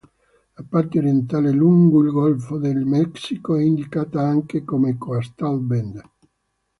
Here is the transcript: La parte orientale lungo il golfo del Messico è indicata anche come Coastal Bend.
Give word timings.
La 0.57 0.63
parte 0.67 0.97
orientale 0.97 1.51
lungo 1.51 2.03
il 2.03 2.09
golfo 2.09 2.57
del 2.57 2.85
Messico 2.85 3.55
è 3.55 3.61
indicata 3.61 4.19
anche 4.21 4.63
come 4.63 4.97
Coastal 4.97 5.59
Bend. 5.59 6.01